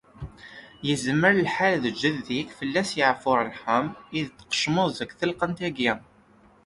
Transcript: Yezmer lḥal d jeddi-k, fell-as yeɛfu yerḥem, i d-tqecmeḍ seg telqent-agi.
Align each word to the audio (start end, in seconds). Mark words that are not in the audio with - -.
Yezmer 0.87 1.33
lḥal 1.45 1.75
d 1.83 1.85
jeddi-k, 2.01 2.49
fell-as 2.59 2.89
yeɛfu 2.97 3.31
yerḥem, 3.37 3.87
i 4.17 4.19
d-tqecmeḍ 4.25 4.87
seg 4.93 5.09
telqent-agi. 5.19 5.91